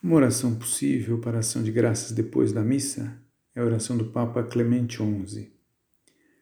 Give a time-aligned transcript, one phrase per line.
[0.00, 3.20] Uma oração possível para ação de graças depois da missa
[3.52, 5.52] é a oração do Papa Clemente XI.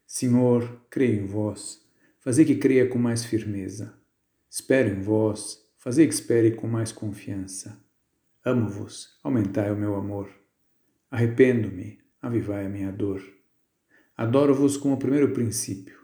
[0.06, 1.81] Senhor, creio em vós,
[2.21, 3.95] fazei que creia com mais firmeza.
[4.50, 7.83] Espero em vós, fazei que espere com mais confiança.
[8.45, 10.29] Amo-vos, aumentai o meu amor.
[11.11, 13.23] Arrependo-me, avivai a minha dor.
[14.14, 15.98] Adoro-vos como primeiro princípio,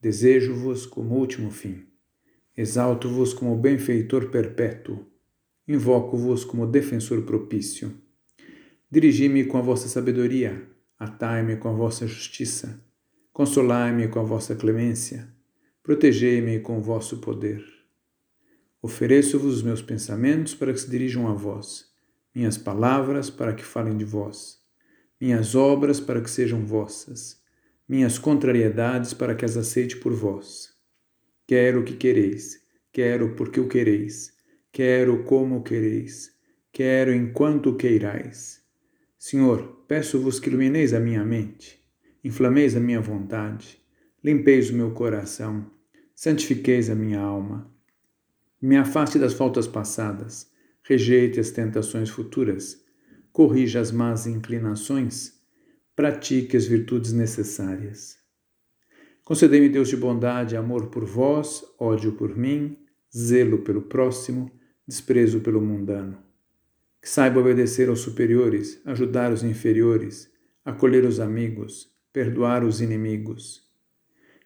[0.00, 1.88] desejo-vos como último fim.
[2.56, 5.12] Exalto-vos como benfeitor perpétuo
[5.66, 7.94] invoco-vos como defensor propício.
[8.90, 10.62] Dirigi-me com a vossa sabedoria,
[10.98, 12.84] atai-me com a vossa justiça,
[13.32, 15.26] consolai-me com a vossa clemência,
[15.82, 17.64] protegei-me com o vosso poder.
[18.82, 21.86] Ofereço-vos os meus pensamentos para que se dirijam a vós,
[22.34, 24.58] minhas palavras para que falem de vós,
[25.18, 27.42] minhas obras para que sejam vossas,
[27.88, 30.74] minhas contrariedades para que as aceite por vós.
[31.46, 32.60] Quero o que quereis,
[32.92, 34.33] quero porque o quereis
[34.74, 36.32] Quero como quereis,
[36.72, 38.60] quero enquanto queirais.
[39.16, 41.80] Senhor, peço-vos que ilumineis a minha mente,
[42.24, 43.80] inflameis a minha vontade,
[44.24, 45.70] limpeis o meu coração,
[46.12, 47.72] santifiqueis a minha alma.
[48.60, 50.50] Me afaste das faltas passadas,
[50.82, 52.84] rejeite as tentações futuras,
[53.32, 55.34] corrija as más inclinações,
[55.94, 58.18] pratique as virtudes necessárias.
[59.24, 62.76] Concedei-me, Deus de bondade, amor por vós, ódio por mim,
[63.16, 64.50] zelo pelo próximo,
[64.86, 66.18] desprezo pelo mundano.
[67.00, 70.30] Que saiba obedecer aos superiores, ajudar os inferiores,
[70.64, 73.62] acolher os amigos, perdoar os inimigos.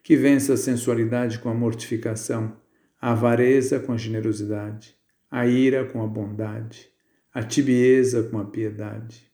[0.03, 2.57] Que vença a sensualidade com a mortificação,
[2.99, 4.95] a avareza com a generosidade,
[5.29, 6.89] a ira com a bondade,
[7.33, 9.29] a tibieza com a piedade.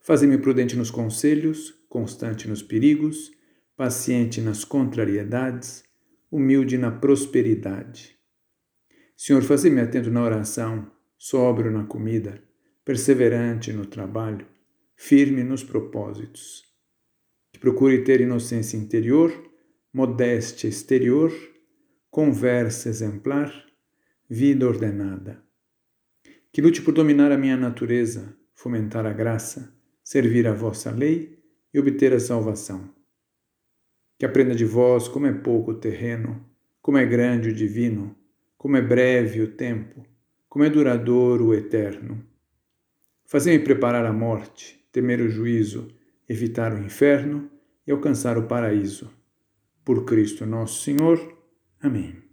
[0.00, 3.30] Faze-me prudente nos conselhos, constante nos perigos,
[3.76, 5.84] paciente nas contrariedades,
[6.30, 8.19] humilde na prosperidade
[9.22, 12.42] Senhor, fazei-me atento na oração, sóbrio na comida,
[12.82, 14.46] perseverante no trabalho,
[14.96, 16.64] firme nos propósitos.
[17.52, 19.30] Que procure ter inocência interior,
[19.92, 21.30] modéstia exterior,
[22.10, 23.52] conversa exemplar,
[24.26, 25.44] vida ordenada.
[26.50, 29.70] Que lute por dominar a minha natureza, fomentar a graça,
[30.02, 31.38] servir a vossa lei
[31.74, 32.88] e obter a salvação.
[34.18, 36.42] Que aprenda de vós como é pouco o terreno,
[36.80, 38.18] como é grande o divino,
[38.60, 40.04] como é breve o tempo,
[40.46, 42.22] como é duradouro o eterno.
[43.24, 45.88] Fazei-me preparar a morte, temer o juízo,
[46.28, 47.50] evitar o inferno
[47.86, 49.10] e alcançar o paraíso.
[49.82, 51.18] Por Cristo nosso Senhor.
[51.80, 52.29] Amém.